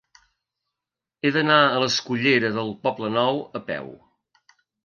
[1.27, 3.93] He d'anar a la escullera del Poblenou a peu.